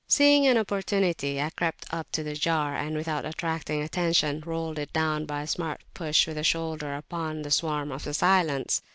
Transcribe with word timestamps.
Seeing 0.07 0.47
an 0.47 0.57
opportunity, 0.57 1.39
I 1.39 1.51
crept 1.51 1.85
up 1.93 2.11
to 2.13 2.23
the 2.23 2.33
jar, 2.33 2.75
and, 2.75 2.95
without 2.95 3.23
attracting 3.23 3.83
attention, 3.83 4.41
rolled 4.43 4.79
it 4.79 4.91
down 4.93 5.27
by 5.27 5.43
a 5.43 5.47
smart 5.47 5.79
push 5.93 6.25
with 6.25 6.37
the 6.37 6.43
shoulder 6.43 6.95
upon 6.95 7.43
the 7.43 7.51
swarm 7.51 7.91
of 7.91 8.07
assailants. 8.07 8.81